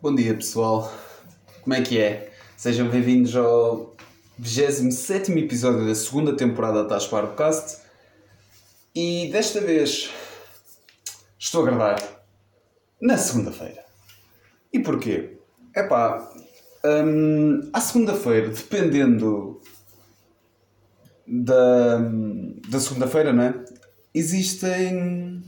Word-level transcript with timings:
Bom 0.00 0.14
dia 0.14 0.32
pessoal, 0.32 0.92
como 1.62 1.74
é 1.74 1.82
que 1.82 2.00
é? 2.00 2.30
Sejam 2.56 2.88
bem-vindos 2.88 3.34
ao 3.34 3.96
27 4.38 5.32
episódio 5.32 5.88
da 5.88 5.94
segunda 5.96 6.36
temporada 6.36 6.84
da 6.84 6.88
Taspar 6.90 7.34
Cast 7.34 7.78
e 8.94 9.28
desta 9.32 9.60
vez 9.60 10.08
estou 11.36 11.62
a 11.62 11.64
gravar 11.66 11.96
na 13.02 13.16
segunda-feira. 13.18 13.84
E 14.72 14.78
porquê? 14.78 15.36
Epá, 15.74 16.30
hum, 16.84 17.68
à 17.72 17.80
segunda-feira, 17.80 18.50
dependendo 18.50 19.60
da, 21.26 21.98
da 22.68 22.78
segunda-feira, 22.78 23.32
não 23.32 23.42
é? 23.42 23.64
Existem 24.14 25.42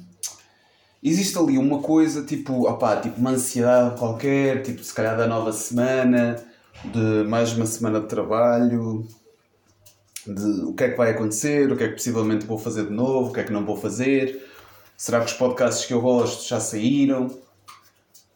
existe 1.02 1.38
ali 1.38 1.56
uma 1.56 1.80
coisa 1.80 2.22
tipo, 2.24 2.68
opá, 2.68 2.96
tipo 3.00 3.18
uma 3.18 3.30
ansiedade 3.30 3.98
qualquer, 3.98 4.62
tipo 4.62 4.82
se 4.84 4.92
calhar 4.92 5.16
da 5.16 5.26
nova 5.26 5.52
semana, 5.52 6.36
de 6.84 7.28
mais 7.28 7.52
uma 7.52 7.66
semana 7.66 8.00
de 8.00 8.06
trabalho, 8.06 9.06
de 10.26 10.62
o 10.64 10.74
que 10.74 10.84
é 10.84 10.90
que 10.90 10.96
vai 10.96 11.10
acontecer, 11.10 11.70
o 11.72 11.76
que 11.76 11.84
é 11.84 11.88
que 11.88 11.94
possivelmente 11.94 12.46
vou 12.46 12.58
fazer 12.58 12.86
de 12.86 12.92
novo, 12.92 13.30
o 13.30 13.32
que 13.32 13.40
é 13.40 13.44
que 13.44 13.52
não 13.52 13.64
vou 13.64 13.76
fazer, 13.76 14.46
será 14.96 15.20
que 15.20 15.26
os 15.26 15.32
podcasts 15.32 15.86
que 15.86 15.94
eu 15.94 16.00
gosto 16.00 16.46
já 16.46 16.60
saíram, 16.60 17.30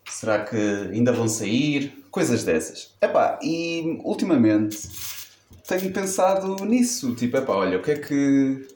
será 0.08 0.44
que 0.44 0.56
ainda 0.56 1.12
vão 1.12 1.28
sair, 1.28 2.04
coisas 2.10 2.44
dessas. 2.44 2.94
Epá, 3.02 3.38
e 3.42 4.00
ultimamente 4.04 4.88
tenho 5.66 5.92
pensado 5.92 6.64
nisso, 6.64 7.14
tipo, 7.14 7.36
epá, 7.36 7.54
olha, 7.54 7.78
o 7.78 7.82
que 7.82 7.90
é 7.90 7.96
que 7.96 8.68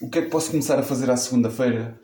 o 0.00 0.10
que 0.10 0.18
é 0.18 0.22
que 0.22 0.30
posso 0.30 0.50
começar 0.50 0.78
a 0.78 0.82
fazer 0.82 1.10
à 1.10 1.16
segunda-feira 1.16 1.98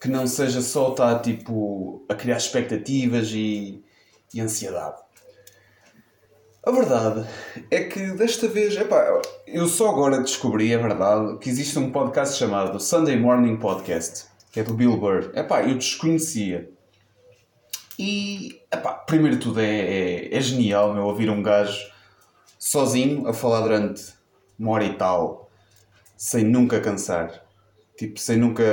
que 0.00 0.08
não 0.08 0.26
seja 0.26 0.62
só 0.62 0.92
estar 0.92 1.18
tipo 1.20 2.04
a 2.08 2.14
criar 2.14 2.38
expectativas 2.38 3.30
e, 3.32 3.84
e 4.32 4.40
ansiedade. 4.40 4.96
A 6.64 6.70
verdade 6.70 7.26
é 7.70 7.84
que 7.84 8.12
desta 8.12 8.48
vez, 8.48 8.76
epá, 8.76 9.20
eu 9.46 9.66
só 9.66 9.90
agora 9.90 10.20
descobri, 10.20 10.72
é 10.72 10.78
verdade, 10.78 11.38
que 11.38 11.48
existe 11.48 11.78
um 11.78 11.90
podcast 11.90 12.38
chamado 12.38 12.80
Sunday 12.80 13.18
Morning 13.18 13.56
Podcast, 13.56 14.26
que 14.50 14.60
é 14.60 14.62
do 14.62 14.74
Bill 14.74 14.96
Burr. 14.96 15.30
Epá, 15.34 15.62
eu 15.62 15.74
desconhecia. 15.74 16.70
E, 17.98 18.60
epá, 18.72 18.92
primeiro 18.92 19.36
de 19.36 19.42
tudo, 19.42 19.60
é, 19.60 19.64
é, 19.64 20.36
é 20.36 20.40
genial 20.40 20.94
meu, 20.94 21.04
ouvir 21.04 21.28
um 21.30 21.42
gajo 21.42 21.90
sozinho 22.58 23.26
a 23.26 23.32
falar 23.32 23.60
durante 23.60 24.14
uma 24.58 24.72
hora 24.72 24.84
e 24.84 24.94
tal, 24.94 25.50
sem 26.16 26.44
nunca 26.44 26.80
cansar. 26.80 27.42
Tipo, 28.00 28.18
sem 28.18 28.38
nunca. 28.38 28.64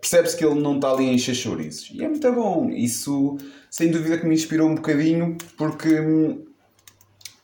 Percebe-se 0.00 0.36
que 0.36 0.44
ele 0.44 0.60
não 0.60 0.74
está 0.74 0.90
ali 0.90 1.04
em 1.04 1.14
encher. 1.14 1.60
E 1.92 2.02
é 2.02 2.08
muito 2.08 2.32
bom. 2.32 2.68
Isso, 2.70 3.38
sem 3.70 3.88
dúvida, 3.88 4.18
que 4.18 4.26
me 4.26 4.34
inspirou 4.34 4.68
um 4.68 4.74
bocadinho, 4.74 5.38
porque. 5.56 5.96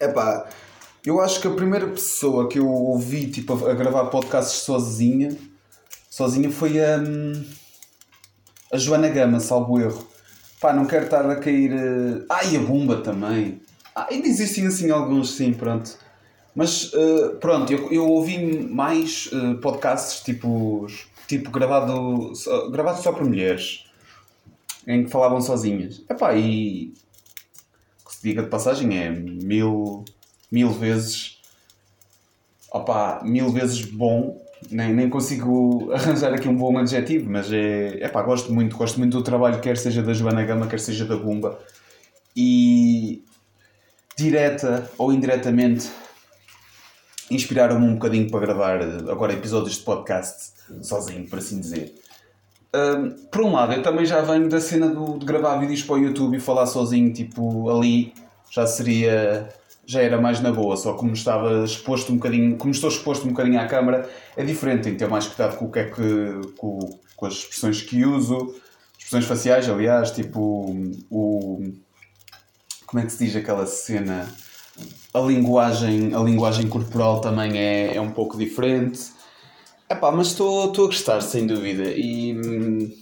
Epá, 0.01 0.49
eu 1.07 1.21
acho 1.21 1.41
que 1.41 1.47
a 1.47 1.53
primeira 1.53 1.87
pessoa 1.87 2.49
que 2.49 2.59
eu 2.59 2.67
ouvi 2.67 3.31
tipo, 3.31 3.53
a, 3.65 3.75
gravar 3.75 4.07
podcasts 4.07 4.63
sozinha, 4.63 5.37
sozinha 6.11 6.51
foi 6.51 6.81
a. 6.81 7.01
a 8.73 8.77
Joana 8.77 9.09
Gama, 9.09 9.39
salvo 9.39 9.79
erro. 9.79 10.05
Pá, 10.61 10.73
não 10.73 10.85
quero 10.85 11.05
estar 11.05 11.31
a 11.31 11.37
cair. 11.37 11.71
Ah, 12.29 12.45
e 12.45 12.57
a 12.57 12.61
Bumba 12.61 13.03
também. 13.03 13.63
Ah, 13.95 14.09
ainda 14.11 14.27
existem 14.27 14.67
assim 14.67 14.91
alguns, 14.91 15.37
sim, 15.37 15.53
pronto. 15.53 15.97
Mas 16.57 16.93
uh, 16.93 17.37
pronto, 17.41 17.73
eu, 17.73 17.93
eu 17.93 18.09
ouvi 18.09 18.69
mais 18.69 19.31
uh, 19.33 19.61
podcasts 19.61 20.25
tipo 20.25 20.89
tipo 21.31 21.51
gravado, 21.53 22.35
só, 22.35 22.69
gravado 22.71 23.01
só 23.01 23.13
por 23.13 23.25
mulheres, 23.25 23.85
em 24.85 25.05
que 25.05 25.11
falavam 25.11 25.41
sozinhas. 25.41 26.03
Epá, 26.11 26.35
e 26.35 26.93
que 28.05 28.15
se 28.17 28.23
diga 28.23 28.43
de 28.43 28.49
passagem 28.49 28.99
é 28.99 29.11
mil, 29.11 30.05
mil 30.51 30.71
vezes 30.71 31.39
opá, 32.73 33.21
mil 33.23 33.51
vezes 33.51 33.85
bom. 33.85 34.45
Nem, 34.71 34.93
nem 34.93 35.09
consigo 35.09 35.91
arranjar 35.95 36.35
aqui 36.35 36.49
um 36.49 36.57
bom 36.57 36.77
adjetivo, 36.77 37.31
mas 37.31 37.53
é. 37.53 38.05
Epá, 38.05 38.23
gosto 38.23 38.53
muito, 38.53 38.77
gosto 38.77 38.99
muito 38.99 39.17
do 39.17 39.23
trabalho, 39.23 39.61
quer 39.61 39.77
seja 39.77 40.03
da 40.03 40.13
Joana 40.13 40.45
Gama, 40.45 40.67
quer 40.67 40.81
seja 40.81 41.05
da 41.05 41.17
Bumba. 41.17 41.61
E 42.35 43.25
direta 44.17 44.91
ou 44.99 45.13
indiretamente 45.13 45.89
inspiraram-me 47.31 47.87
um 47.87 47.95
bocadinho 47.95 48.29
para 48.29 48.41
gravar 48.41 48.83
agora 49.09 49.33
episódios 49.33 49.77
de 49.77 49.85
podcast 49.85 50.60
sozinho, 50.83 51.29
por 51.29 51.39
assim 51.39 51.61
dizer. 51.61 51.95
Um, 52.75 53.11
por 53.31 53.43
um 53.43 53.53
lado, 53.53 53.73
eu 53.73 53.83
também 53.83 54.07
já 54.07 54.21
venho 54.21 54.49
da 54.49 54.61
cena 54.61 54.89
do, 54.89 55.19
de 55.19 55.27
gravar 55.27 55.57
vídeos 55.59 55.83
para 55.83 55.97
o 55.97 55.99
YouTube 55.99 56.37
e 56.37 56.41
falar 56.41 56.67
sozinho, 56.67 57.13
tipo, 57.13 57.69
ali 57.69 58.15
já 58.51 58.67
seria. 58.67 59.49
já 59.85 60.01
era 60.03 60.21
mais 60.21 60.41
na 60.41 60.53
boa, 60.53 60.77
só 60.77 60.95
como 60.95 61.13
estava 61.13 61.65
exposto 61.65 62.13
um 62.13 62.17
bocadinho, 62.17 62.57
como 62.57 62.71
estou 62.71 62.89
exposto 62.89 63.27
um 63.27 63.31
bocadinho 63.31 63.61
à 63.61 63.67
câmara, 63.67 64.09
é 64.37 64.45
diferente, 64.45 64.85
tenho 64.85 64.95
que 64.95 65.01
ter 65.01 65.09
mais 65.09 65.27
cuidado 65.27 65.57
com 65.57 65.65
o 65.65 65.71
que 65.71 65.81
é 65.81 65.85
que. 65.85 66.53
com, 66.57 66.79
com 67.17 67.27
as 67.27 67.35
expressões 67.35 67.83
que 67.83 68.05
uso, 68.05 68.55
expressões 68.97 69.25
faciais, 69.25 69.69
aliás, 69.69 70.13
tipo, 70.13 70.73
o. 71.11 71.73
como 72.87 73.03
é 73.03 73.07
que 73.07 73.13
se 73.13 73.25
diz 73.25 73.35
aquela 73.35 73.67
cena? 73.67 74.29
A 75.13 75.19
linguagem, 75.19 76.15
a 76.15 76.21
linguagem 76.21 76.69
corporal 76.69 77.21
também 77.21 77.59
é, 77.59 77.97
é 77.97 78.01
um 78.01 78.13
pouco 78.13 78.39
diferente 78.39 79.20
Epá, 79.91 80.13
mas 80.13 80.29
estou 80.29 80.63
a 80.63 80.67
gostar, 80.69 81.21
sem 81.21 81.49
dúvida. 81.49 81.83
E. 81.83 82.97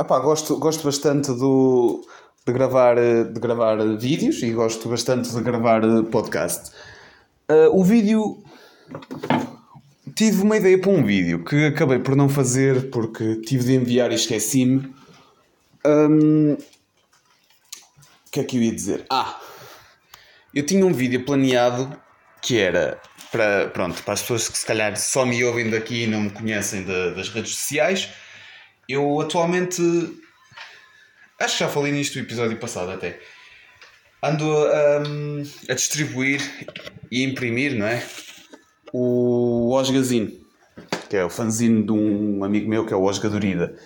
Epá, 0.00 0.18
gosto, 0.20 0.56
gosto 0.58 0.84
bastante 0.84 1.32
do, 1.32 2.02
de, 2.46 2.52
gravar, 2.52 2.96
de 2.96 3.38
gravar 3.38 3.76
vídeos 3.98 4.42
e 4.42 4.50
gosto 4.52 4.88
bastante 4.88 5.30
de 5.30 5.42
gravar 5.42 5.82
podcast. 6.10 6.70
Uh, 7.50 7.78
o 7.78 7.84
vídeo. 7.84 8.42
Tive 10.14 10.40
uma 10.40 10.56
ideia 10.56 10.80
para 10.80 10.90
um 10.90 11.04
vídeo 11.04 11.44
que 11.44 11.66
acabei 11.66 11.98
por 11.98 12.16
não 12.16 12.30
fazer 12.30 12.88
porque 12.88 13.36
tive 13.42 13.64
de 13.64 13.74
enviar 13.74 14.10
e 14.12 14.14
esqueci-me. 14.14 14.94
Um, 15.84 16.54
o 16.54 18.30
que 18.30 18.40
é 18.40 18.44
que 18.44 18.56
eu 18.56 18.62
ia 18.62 18.74
dizer? 18.74 19.04
Ah! 19.10 19.38
Eu 20.54 20.64
tinha 20.64 20.86
um 20.86 20.92
vídeo 20.92 21.22
planeado 21.26 21.94
que 22.40 22.58
era 22.58 22.98
para, 23.30 23.68
pronto, 23.68 24.02
para 24.02 24.14
as 24.14 24.20
pessoas 24.20 24.48
que 24.48 24.58
se 24.58 24.66
calhar 24.66 24.96
só 24.96 25.24
me 25.24 25.42
ouvem 25.44 25.70
daqui 25.70 26.04
e 26.04 26.06
não 26.06 26.22
me 26.22 26.30
conhecem 26.30 26.82
de, 26.82 27.14
das 27.14 27.28
redes 27.28 27.54
sociais, 27.56 28.08
eu 28.88 29.20
atualmente 29.20 29.82
acho 31.40 31.58
que 31.58 31.64
já 31.64 31.68
falei 31.68 31.92
nisto 31.92 32.16
no 32.16 32.24
episódio 32.24 32.56
passado 32.58 32.90
até. 32.92 33.18
Ando 34.22 34.44
um, 34.46 35.42
a 35.68 35.74
distribuir 35.74 36.40
e 37.10 37.22
imprimir, 37.22 37.76
não 37.76 37.86
é? 37.86 38.02
O 38.92 39.72
Osgazine, 39.74 40.40
que 41.08 41.16
é 41.16 41.24
o 41.24 41.30
fanzine 41.30 41.84
de 41.84 41.92
um 41.92 42.42
amigo 42.42 42.68
meu 42.68 42.86
que 42.86 42.92
é 42.92 42.96
o 42.96 43.02
Osga 43.02 43.28
Dorida. 43.28 43.76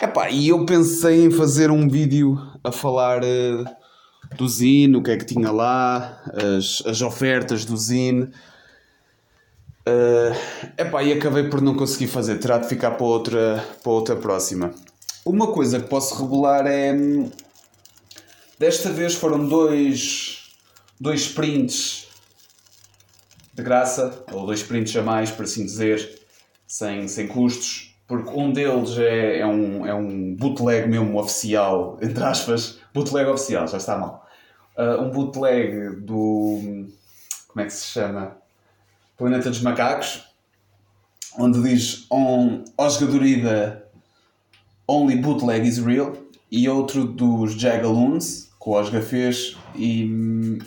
Epá, 0.00 0.30
e 0.30 0.48
eu 0.48 0.64
pensei 0.64 1.24
em 1.24 1.30
fazer 1.30 1.70
um 1.70 1.88
vídeo 1.88 2.38
a 2.62 2.70
falar 2.70 3.22
uh, 3.22 3.64
do 4.36 4.48
Zine, 4.48 4.96
o 4.96 5.02
que 5.02 5.10
é 5.10 5.16
que 5.16 5.24
tinha 5.24 5.50
lá, 5.50 6.22
as, 6.56 6.82
as 6.86 7.02
ofertas 7.02 7.64
do 7.64 7.76
Zine 7.76 8.30
Uh, 9.88 10.34
epá, 10.76 11.02
e 11.02 11.12
acabei 11.14 11.44
por 11.44 11.62
não 11.62 11.74
conseguir 11.74 12.08
fazer, 12.08 12.38
terá 12.38 12.58
de 12.58 12.68
ficar 12.68 12.90
para 12.90 13.06
outra, 13.06 13.64
para 13.82 13.92
outra 13.92 14.16
próxima. 14.16 14.74
Uma 15.24 15.46
coisa 15.46 15.80
que 15.80 15.88
posso 15.88 16.22
revelar 16.22 16.66
é. 16.66 16.94
Desta 18.58 18.90
vez 18.90 19.14
foram 19.14 19.46
dois, 19.46 20.50
dois 21.00 21.28
prints 21.28 22.08
de 23.54 23.62
graça, 23.62 24.24
ou 24.32 24.44
dois 24.44 24.62
prints 24.62 24.94
a 24.96 25.02
mais, 25.02 25.30
por 25.30 25.44
assim 25.44 25.64
dizer, 25.64 26.20
sem, 26.66 27.08
sem 27.08 27.26
custos, 27.26 27.94
porque 28.06 28.30
um 28.30 28.52
deles 28.52 28.98
é, 28.98 29.38
é, 29.38 29.46
um, 29.46 29.86
é 29.86 29.94
um 29.94 30.34
bootleg 30.34 30.86
mesmo 30.86 31.18
oficial, 31.18 31.98
entre 32.02 32.22
aspas, 32.22 32.78
bootleg 32.92 33.26
oficial, 33.28 33.66
já 33.66 33.78
está 33.78 33.96
mal. 33.96 34.26
Uh, 34.76 35.02
um 35.02 35.10
bootleg 35.10 35.96
do. 36.00 36.86
Como 37.48 37.60
é 37.60 37.64
que 37.64 37.72
se 37.72 37.86
chama? 37.86 38.36
Planeta 39.18 39.50
dos 39.50 39.60
Macacos, 39.62 40.22
onde 41.36 41.60
diz 41.60 42.06
on, 42.08 42.62
Osgadorida 42.78 43.84
Only 44.86 45.16
Bootleg 45.16 45.66
is 45.66 45.78
Real, 45.78 46.16
e 46.50 46.68
outro 46.68 47.04
dos 47.04 47.52
Jagaloons, 47.54 48.48
que 48.62 48.68
o 48.68 48.72
Osga 48.72 49.02
fez, 49.02 49.56
e 49.74 50.58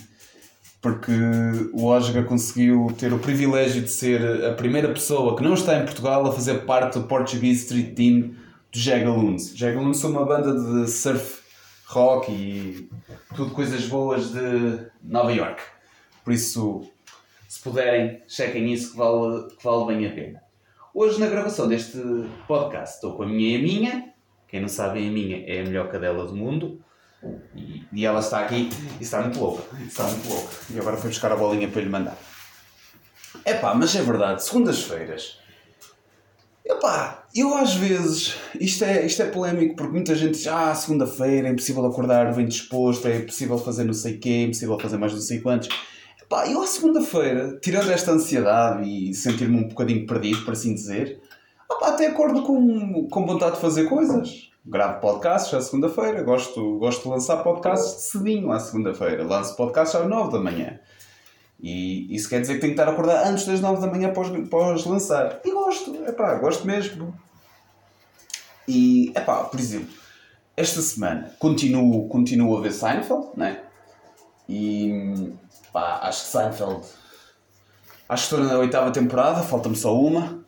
porque 0.82 1.14
o 1.72 1.86
Osga 1.86 2.24
conseguiu 2.24 2.94
ter 2.98 3.14
o 3.14 3.20
privilégio 3.20 3.84
de 3.84 3.90
ser 3.90 4.46
a 4.46 4.54
primeira 4.54 4.90
pessoa 4.90 5.38
que 5.38 5.44
não 5.44 5.54
está 5.54 5.78
em 5.78 5.86
Portugal 5.86 6.28
a 6.28 6.34
fazer 6.34 6.66
parte 6.66 7.00
do 7.00 7.08
Portuguese 7.08 7.62
Street 7.62 7.96
Team 7.96 8.36
dos 8.70 8.82
Jagaloons. 8.82 9.56
Jagaloons 9.56 9.98
são 9.98 10.12
uma 10.12 10.26
banda 10.26 10.54
de 10.54 10.92
surf 10.92 11.40
rock 11.86 12.30
e 12.32 12.90
tudo 13.34 13.52
coisas 13.52 13.86
boas 13.86 14.32
de 14.32 14.88
Nova 15.02 15.32
York. 15.32 15.62
Por 16.24 16.34
isso, 16.34 16.86
se 17.52 17.60
puderem, 17.60 18.22
chequem 18.30 18.72
isso 18.72 18.92
que 18.92 18.98
vale, 18.98 19.50
que 19.50 19.62
vale 19.62 19.86
bem 19.88 20.08
a 20.08 20.16
pena. 20.16 20.42
Hoje, 20.94 21.20
na 21.20 21.28
gravação 21.28 21.68
deste 21.68 21.98
podcast, 22.48 22.96
estou 22.96 23.14
com 23.14 23.24
a 23.24 23.26
minha 23.26 23.50
e 23.50 23.56
a 23.58 23.60
minha, 23.60 24.14
Quem 24.48 24.62
não 24.62 24.70
sabe, 24.70 25.06
a 25.06 25.12
minha 25.12 25.44
é 25.46 25.60
a 25.60 25.64
melhor 25.66 25.92
cadela 25.92 26.26
do 26.26 26.34
mundo. 26.34 26.80
E, 27.54 27.84
e 27.92 28.06
ela 28.06 28.22
está 28.22 28.40
aqui 28.40 28.70
e 29.02 29.04
está 29.04 29.22
muito 29.22 29.38
louca. 29.38 29.64
Está 29.86 30.06
muito 30.06 30.30
louca. 30.30 30.50
E 30.70 30.80
agora 30.80 30.96
foi 30.96 31.10
buscar 31.10 31.30
a 31.34 31.36
bolinha 31.36 31.68
para 31.68 31.82
lhe 31.82 31.90
mandar. 31.90 32.18
É 33.44 33.54
pá, 33.56 33.76
mas 33.76 33.94
é 33.98 34.02
verdade, 34.02 34.42
segundas-feiras. 34.46 35.38
Epá, 36.66 37.26
eu 37.36 37.54
às 37.58 37.74
vezes, 37.74 38.34
isto 38.62 38.86
é, 38.86 39.06
isto 39.06 39.24
é 39.24 39.26
polémico 39.26 39.76
porque 39.76 39.92
muita 39.92 40.16
gente 40.16 40.36
diz, 40.36 40.48
ah, 40.48 40.74
segunda-feira 40.74 41.50
é 41.50 41.52
impossível 41.52 41.86
acordar 41.86 42.34
bem 42.34 42.46
disposto, 42.46 43.10
é 43.10 43.18
impossível 43.18 43.58
fazer 43.58 43.84
não 43.84 43.94
sei 43.94 44.16
o 44.16 44.20
quê, 44.22 44.30
é 44.30 44.42
impossível 44.44 44.80
fazer 44.80 44.98
mais 44.98 45.12
não 45.12 45.20
sei 45.20 45.42
quantos. 45.42 45.68
Epá, 46.32 46.48
eu 46.48 46.62
à 46.62 46.66
segunda-feira, 46.66 47.60
tirando 47.62 47.92
esta 47.92 48.14
ansiedade 48.14 48.88
e 48.88 49.14
sentir-me 49.14 49.58
um 49.58 49.68
bocadinho 49.68 50.08
perdido, 50.08 50.46
por 50.46 50.54
assim 50.54 50.74
dizer, 50.74 51.20
epá, 51.70 51.90
até 51.90 52.08
acordo 52.08 52.44
com, 52.44 53.06
com 53.10 53.26
vontade 53.26 53.56
de 53.56 53.62
fazer 53.62 53.90
coisas. 53.90 54.50
Gravo 54.66 55.02
podcasts 55.02 55.54
à 55.54 55.60
segunda-feira, 55.60 56.24
gosto, 56.24 56.78
gosto 56.78 57.04
de 57.04 57.10
lançar 57.10 57.44
podcasts 57.44 58.12
cedinho 58.12 58.50
à 58.50 58.62
segunda-feira. 58.62 59.26
Lanço 59.26 59.58
podcasts 59.58 59.94
às 59.94 60.08
nove 60.08 60.32
da 60.32 60.40
manhã. 60.40 60.80
E 61.60 62.16
isso 62.16 62.30
quer 62.30 62.40
dizer 62.40 62.54
que 62.54 62.62
tenho 62.62 62.76
que 62.76 62.80
estar 62.80 62.90
a 62.90 62.94
acordar 62.94 63.28
antes 63.28 63.46
das 63.46 63.60
9 63.60 63.82
da 63.82 63.88
manhã 63.88 64.08
após, 64.08 64.86
lançar. 64.86 65.42
E 65.44 65.52
gosto, 65.52 65.94
é 66.06 66.14
pá, 66.14 66.36
gosto 66.36 66.66
mesmo. 66.66 67.14
E, 68.66 69.12
é 69.14 69.20
pá, 69.20 69.44
por 69.44 69.60
exemplo, 69.60 69.94
esta 70.56 70.82
semana 70.82 71.36
continuo, 71.38 72.08
continuo 72.08 72.58
a 72.58 72.62
ver 72.62 72.72
Seinfeld, 72.72 73.28
né? 73.36 73.64
E, 74.48 75.34
pá, 75.72 76.00
acho 76.04 76.24
que 76.24 76.28
Seinfeld. 76.30 76.86
Acho 78.10 78.28
que 78.28 78.36
estou 78.36 78.50
na 78.50 78.58
oitava 78.60 78.92
temporada, 78.92 79.42
falta-me 79.42 79.76
só 79.76 79.98
uma. 79.98 80.44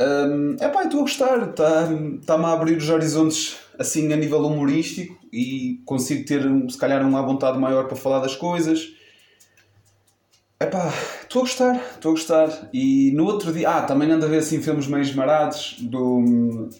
Um, 0.00 0.56
é 0.60 0.68
pá, 0.68 0.84
estou 0.84 1.00
a 1.00 1.02
gostar, 1.02 1.48
está-me 1.48 2.18
tá 2.18 2.34
a 2.34 2.52
abrir 2.52 2.76
os 2.76 2.88
horizontes 2.88 3.58
assim 3.78 4.12
a 4.12 4.16
nível 4.16 4.44
humorístico 4.44 5.16
e 5.32 5.80
consigo 5.84 6.24
ter 6.26 6.42
se 6.68 6.78
calhar 6.78 7.04
uma 7.06 7.22
vontade 7.22 7.58
maior 7.58 7.86
para 7.86 7.96
falar 7.96 8.20
das 8.20 8.34
coisas 8.36 8.94
Epá, 10.60 10.88
estou 11.20 11.40
a 11.40 11.44
gostar, 11.44 11.74
estou 11.76 12.12
a 12.12 12.14
gostar. 12.14 12.68
E 12.72 13.10
no 13.12 13.24
outro 13.26 13.52
dia. 13.52 13.68
Ah, 13.68 13.82
também 13.82 14.10
ando 14.10 14.24
a 14.24 14.28
ver 14.28 14.38
assim 14.38 14.62
filmes 14.62 14.86
meio 14.86 15.02
esmarados 15.02 15.76
do. 15.80 16.70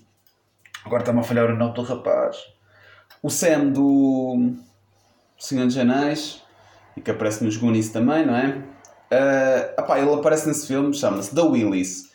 Agora 0.84 1.02
está-me 1.02 1.20
a 1.20 1.22
falhar 1.22 1.50
o 1.50 1.56
nome 1.56 1.75
do 1.75 1.82
rapaz. 1.82 2.38
O 3.22 3.28
Sam 3.28 3.70
do 3.70 4.55
Senhor 5.38 5.67
dos 5.67 5.76
Anéis 5.76 6.43
e 6.96 7.00
que 7.00 7.11
aparece 7.11 7.44
nos 7.44 7.56
Goonies 7.56 7.88
também, 7.91 8.26
não 8.26 8.37
é? 8.37 8.62
Uh, 9.12 9.81
epá, 9.81 9.99
ele 9.99 10.12
aparece 10.12 10.49
nesse 10.49 10.67
filme, 10.67 10.94
chama-se 10.94 11.35
The 11.35 11.43
Willis. 11.43 12.11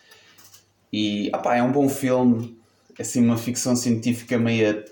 E 0.92 1.28
epá, 1.28 1.56
é 1.56 1.64
um 1.64 1.72
bom 1.72 1.88
filme, 1.88 2.60
é 2.98 3.02
assim 3.02 3.24
uma 3.24 3.38
ficção 3.38 3.76
científica 3.76 4.38
meio 4.38 4.84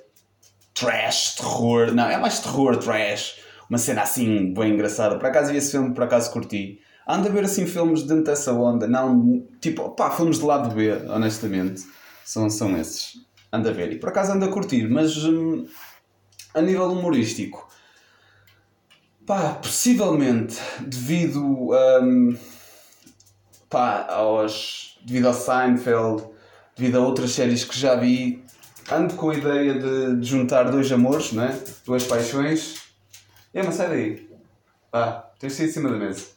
trash, 0.73 1.35
terror. 1.35 1.93
Não, 1.93 2.09
é 2.09 2.17
mais 2.17 2.39
terror, 2.39 2.77
trash 2.77 3.47
uma 3.69 3.77
cena 3.77 4.01
assim 4.01 4.53
bem 4.53 4.73
engraçada. 4.73 5.17
Por 5.17 5.25
acaso 5.25 5.51
vi 5.51 5.57
esse 5.57 5.71
filme, 5.71 5.93
por 5.93 6.03
acaso 6.03 6.31
curti. 6.31 6.79
Ando 7.07 7.27
a 7.27 7.31
ver 7.31 7.45
assim 7.45 7.65
filmes 7.65 8.03
dentro 8.03 8.25
dessa 8.25 8.51
onda, 8.53 8.87
não 8.87 9.47
tipo, 9.61 9.89
pá, 9.91 10.11
filmes 10.11 10.39
de 10.39 10.45
lado 10.45 10.73
B, 10.73 10.91
honestamente. 11.09 11.83
São, 12.25 12.49
são 12.49 12.77
esses. 12.77 13.13
Ando 13.51 13.69
a 13.69 13.71
ver. 13.71 13.93
E 13.93 13.99
por 13.99 14.09
acaso 14.09 14.33
ando 14.33 14.45
a 14.45 14.49
curtir, 14.49 14.89
mas 14.89 15.15
hum, 15.23 15.65
a 16.53 16.61
nível 16.61 16.91
humorístico, 16.91 17.67
pá, 19.27 19.59
possivelmente 19.61 20.55
devido 20.79 21.69
hum, 22.01 22.35
pá, 23.69 24.07
aos. 24.09 24.97
devido 25.05 25.27
ao 25.27 25.33
Seinfeld, 25.35 26.23
devido 26.75 26.97
a 26.97 27.01
outras 27.01 27.29
séries 27.31 27.63
que 27.63 27.77
já 27.77 27.95
vi, 27.95 28.43
ando 28.91 29.13
com 29.13 29.29
a 29.29 29.35
ideia 29.35 29.75
de, 29.75 30.15
de 30.19 30.27
juntar 30.27 30.71
dois 30.71 30.91
amores, 30.91 31.31
né? 31.31 31.61
duas 31.85 32.03
paixões 32.03 32.87
é, 33.57 33.63
mas 33.63 33.73
sai 33.73 33.89
daí. 33.89 34.29
Ah, 34.93 35.31
tens 35.39 35.53
de 35.53 35.57
sair 35.57 35.69
cima 35.69 35.89
da 35.89 35.97
mesa. 35.97 36.27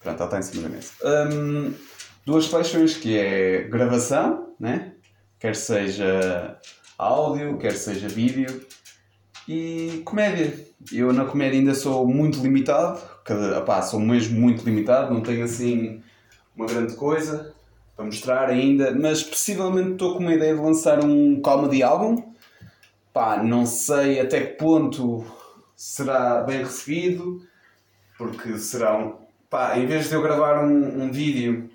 Pronto, 0.00 0.16
ela 0.16 0.24
está 0.24 0.38
em 0.40 0.42
cima 0.42 0.62
da 0.64 0.68
mesa. 0.68 0.92
Um, 1.32 1.72
duas 2.24 2.48
paixões 2.48 2.96
que 2.96 3.16
é 3.16 3.62
gravação, 3.68 4.52
né? 4.58 4.92
Quer 5.38 5.54
seja 5.54 6.58
áudio, 6.98 7.56
quer 7.58 7.76
seja 7.76 8.08
vídeo. 8.08 8.66
E 9.48 10.02
comédia. 10.04 10.66
Eu 10.92 11.12
na 11.12 11.24
comédia 11.24 11.58
ainda 11.58 11.74
sou 11.74 12.06
muito 12.06 12.40
limitado. 12.40 13.00
Cada, 13.24 13.58
opá, 13.58 13.82
sou 13.82 14.00
mesmo 14.00 14.38
muito 14.40 14.64
limitado. 14.64 15.12
Não 15.12 15.20
tenho 15.20 15.44
assim 15.44 16.02
uma 16.56 16.66
grande 16.66 16.94
coisa 16.94 17.54
para 17.94 18.04
mostrar 18.04 18.48
ainda. 18.48 18.92
Mas 18.92 19.22
possivelmente 19.22 19.92
estou 19.92 20.14
com 20.14 20.20
uma 20.20 20.34
ideia 20.34 20.54
de 20.54 20.60
lançar 20.60 21.04
um 21.04 21.40
comedy 21.40 21.82
album. 21.82 22.32
Pá, 23.12 23.42
não 23.42 23.64
sei 23.64 24.20
até 24.20 24.40
que 24.40 24.58
ponto 24.58 25.24
será 25.76 26.42
bem 26.42 26.58
recebido, 26.58 27.42
porque 28.18 28.58
será 28.58 28.98
um. 28.98 29.14
Pá, 29.48 29.78
em 29.78 29.86
vez 29.86 30.08
de 30.08 30.14
eu 30.14 30.22
gravar 30.22 30.64
um, 30.64 31.04
um 31.04 31.12
vídeo 31.12 31.70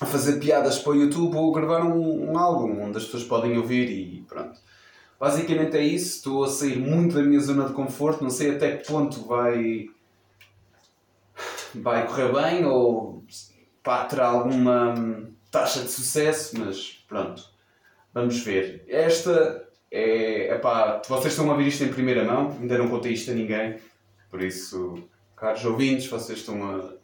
a 0.00 0.06
fazer 0.06 0.38
piadas 0.38 0.78
para 0.78 0.92
o 0.92 0.96
YouTube, 0.96 1.32
vou 1.32 1.52
gravar 1.52 1.84
um, 1.84 2.30
um 2.30 2.38
álbum 2.38 2.82
onde 2.82 2.98
as 2.98 3.04
pessoas 3.04 3.24
podem 3.24 3.56
ouvir 3.56 3.90
e 3.90 4.24
pronto. 4.28 4.58
Basicamente 5.18 5.76
é 5.76 5.82
isso. 5.82 6.16
Estou 6.16 6.44
a 6.44 6.48
sair 6.48 6.78
muito 6.78 7.14
da 7.14 7.22
minha 7.22 7.40
zona 7.40 7.66
de 7.66 7.72
conforto, 7.72 8.22
não 8.22 8.30
sei 8.30 8.56
até 8.56 8.76
que 8.76 8.86
ponto 8.86 9.26
vai. 9.26 9.86
vai 11.74 12.06
correr 12.06 12.32
bem 12.32 12.64
ou 12.64 13.24
pá, 13.82 14.04
terá 14.04 14.26
alguma 14.26 14.94
taxa 15.50 15.80
de 15.80 15.90
sucesso, 15.90 16.58
mas 16.58 17.04
pronto. 17.08 17.42
Vamos 18.12 18.38
ver. 18.40 18.84
Esta 18.88 19.64
é, 19.90 20.52
epá, 20.52 21.00
vocês 21.08 21.32
estão 21.34 21.48
a 21.48 21.52
ouvir 21.52 21.68
isto 21.68 21.84
em 21.84 21.88
primeira 21.88 22.24
mão, 22.24 22.50
ainda 22.60 22.76
não 22.76 22.88
contei 22.88 23.12
isto 23.12 23.30
a 23.30 23.34
ninguém, 23.34 23.78
por 24.28 24.42
isso, 24.42 25.08
caros 25.36 25.64
ouvintes, 25.64 26.08
vocês 26.08 26.40
estão 26.40 26.62
a 26.64 26.94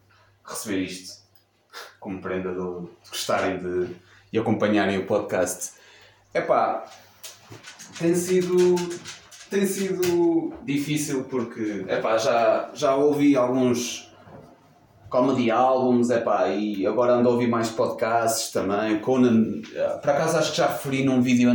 receber 0.45 0.79
isto 0.79 1.21
como 2.01 2.21
prenda 2.21 2.51
de, 2.51 2.89
gostarem 3.09 3.59
de, 3.59 3.95
de 4.33 4.39
acompanharem 4.41 4.99
o 4.99 5.06
podcast. 5.06 5.75
Epá, 6.35 6.91
tem 7.99 8.14
sido, 8.14 8.75
tem 9.50 9.67
sido 9.67 10.52
difícil 10.64 11.25
porque 11.25 11.85
epá, 11.88 12.19
já, 12.19 12.70
já 12.75 12.94
ouvi 12.94 13.37
alguns 13.37 14.11
comedy 15.08 15.50
epá, 15.50 16.49
e 16.49 16.87
agora 16.87 17.14
ando 17.14 17.29
a 17.29 17.32
ouvir 17.32 17.49
mais 17.49 17.69
podcasts 17.69 18.52
também. 18.52 19.00
Conan, 19.00 19.61
por 20.00 20.11
acaso 20.11 20.38
acho 20.38 20.52
que 20.52 20.56
já 20.58 20.69
referi 20.69 21.05
num 21.05 21.20
vídeo 21.20 21.50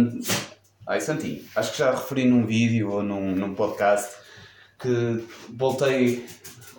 Ai, 0.88 1.02
Santinho, 1.02 1.42
acho 1.56 1.72
que 1.72 1.80
já 1.80 1.90
referi 1.90 2.26
num 2.26 2.46
vídeo 2.46 2.92
ou 2.92 3.02
num, 3.02 3.36
num 3.36 3.56
podcast 3.56 4.16
que 4.78 5.24
voltei 5.50 6.24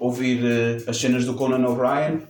a 0.00 0.04
ouvir 0.04 0.44
uh, 0.44 0.88
as 0.88 0.96
cenas 0.96 1.24
do 1.24 1.34
Conan 1.34 1.66
O'Brien, 1.66 2.22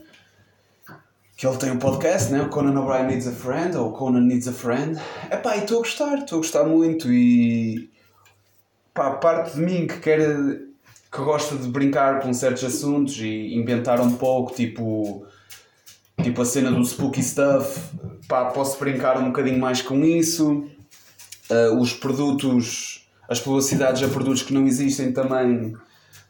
que 1.36 1.46
ele 1.46 1.56
tem 1.58 1.70
um 1.70 1.78
podcast, 1.78 2.32
né? 2.32 2.42
O 2.42 2.48
Conan 2.48 2.80
O'Brien 2.80 3.06
Needs 3.06 3.28
a 3.28 3.32
Friend, 3.32 3.76
ou 3.76 3.92
Conan 3.92 4.22
Needs 4.22 4.48
a 4.48 4.52
Friend. 4.52 4.98
Epá, 5.30 5.56
e 5.56 5.60
estou 5.60 5.78
a 5.78 5.80
gostar, 5.80 6.18
estou 6.18 6.38
a 6.38 6.40
gostar 6.40 6.64
muito 6.64 7.12
e 7.12 7.90
pá, 8.94 9.10
parte 9.12 9.56
de 9.56 9.60
mim 9.60 9.86
que 9.86 9.98
quer 9.98 10.20
que 11.12 11.22
gosta 11.22 11.56
de 11.56 11.68
brincar 11.68 12.20
com 12.20 12.32
certos 12.32 12.64
assuntos 12.64 13.18
e 13.18 13.54
inventar 13.54 14.00
um 14.00 14.12
pouco, 14.12 14.54
tipo 14.54 15.26
tipo 16.22 16.40
a 16.40 16.44
cena 16.44 16.70
do 16.72 16.82
spooky 16.82 17.22
stuff, 17.22 17.78
pá, 18.26 18.46
posso 18.46 18.78
brincar 18.78 19.18
um 19.18 19.26
bocadinho 19.26 19.58
mais 19.58 19.82
com 19.82 20.02
isso 20.02 20.66
uh, 21.50 21.78
os 21.78 21.92
produtos, 21.92 23.06
as 23.28 23.40
publicidades 23.40 24.02
a 24.02 24.08
produtos 24.08 24.42
que 24.42 24.54
não 24.54 24.66
existem 24.66 25.12
também, 25.12 25.76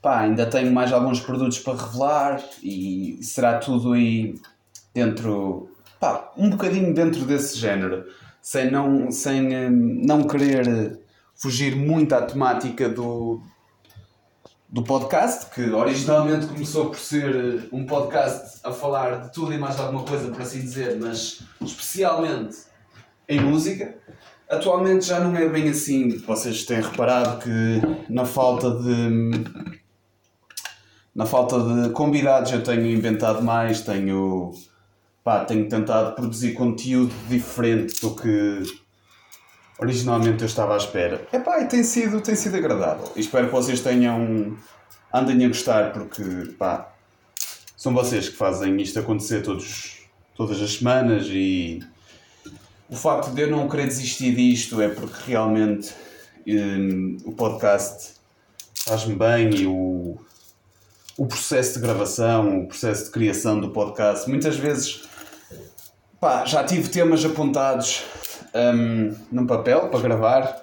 pá, 0.03 0.21
ainda 0.21 0.47
tenho 0.47 0.73
mais 0.73 0.93
alguns 0.93 1.21
produtos 1.21 1.61
para 1.61 1.79
revelar 1.79 2.43
e 2.63 3.19
será 3.23 3.59
tudo 3.59 3.93
aí 3.93 4.35
dentro, 4.97 5.69
pá, 6.01 6.33
um 6.39 6.49
bocadinho 6.49 6.95
dentro 6.95 7.27
desse 7.27 7.59
género, 7.59 8.07
sem 8.41 8.71
não, 8.71 9.11
sem 9.11 9.55
eh, 9.55 9.69
não 9.69 10.25
querer 10.25 10.99
fugir 11.35 11.77
muito 11.77 12.15
à 12.15 12.23
temática 12.23 12.89
do, 12.89 13.43
do 14.67 14.83
podcast, 14.83 15.51
que 15.55 15.69
originalmente 15.71 16.47
começou 16.47 16.87
por 16.87 16.99
ser 16.99 17.35
eh, 17.37 17.69
um 17.71 17.85
podcast 17.85 18.61
a 18.65 18.73
falar 18.73 19.21
de 19.25 19.33
tudo 19.35 19.53
e 19.53 19.59
mais 19.59 19.79
alguma 19.79 20.03
coisa, 20.03 20.31
por 20.31 20.41
assim 20.41 20.61
dizer, 20.61 20.97
mas 20.99 21.43
especialmente 21.61 22.57
em 23.29 23.39
música. 23.39 23.99
Atualmente 24.49 25.05
já 25.05 25.21
não 25.21 25.37
é 25.37 25.47
bem 25.47 25.69
assim. 25.69 26.17
Vocês 26.19 26.65
têm 26.65 26.81
reparado 26.81 27.43
que 27.43 27.83
na 28.09 28.25
falta 28.25 28.71
de. 28.71 29.45
Na 31.15 31.27
falta 31.27 31.59
de 31.59 31.91
convidados 31.91 32.53
eu 32.53 32.63
tenho 32.63 32.87
inventado 32.87 33.43
mais, 33.43 33.83
tenho. 33.83 34.53
Pá, 35.27 35.45
tenho 35.45 35.69
tentado 35.69 36.15
produzir 36.15 36.53
conteúdo 36.53 37.13
diferente 37.29 38.01
do 38.01 38.15
que 38.15 38.63
originalmente 39.77 40.43
eu 40.43 40.47
estava 40.47 40.75
à 40.75 40.77
espera. 40.77 41.27
É 41.33 41.41
pá, 41.41 41.65
tem 41.65 41.83
sido, 41.83 42.21
tem 42.21 42.37
sido 42.37 42.55
agradável. 42.55 43.11
E 43.17 43.23
espero 43.23 43.49
que 43.49 43.53
vocês 43.53 43.81
tenham. 43.81 44.57
andem 45.13 45.45
a 45.45 45.49
gostar 45.49 45.93
porque, 45.93 46.23
pá, 46.57 46.95
são 47.77 47.93
vocês 47.93 48.29
que 48.29 48.37
fazem 48.37 48.81
isto 48.81 49.01
acontecer 49.01 49.43
todos, 49.43 50.07
todas 50.37 50.63
as 50.63 50.75
semanas 50.75 51.27
e 51.29 51.83
o 52.89 52.95
facto 52.95 53.33
de 53.33 53.43
eu 53.43 53.51
não 53.51 53.69
querer 53.69 53.89
desistir 53.89 54.33
disto 54.33 54.81
é 54.81 54.91
porque 54.91 55.33
realmente 55.33 55.93
um, 56.47 57.17
o 57.25 57.33
podcast 57.33 58.13
faz-me 58.77 59.17
bem 59.17 59.53
e 59.57 59.67
o, 59.67 60.21
o 61.17 61.27
processo 61.27 61.75
de 61.75 61.81
gravação, 61.81 62.61
o 62.61 62.69
processo 62.69 63.07
de 63.07 63.11
criação 63.11 63.59
do 63.59 63.71
podcast, 63.71 64.31
muitas 64.31 64.57
vezes 64.57 65.16
pá, 66.27 66.45
já 66.45 66.65
tive 66.65 66.89
temas 66.89 67.25
apontados 67.25 68.03
um, 68.53 69.15
num 69.31 69.47
papel 69.47 69.89
para 69.91 70.01
gravar 70.01 70.61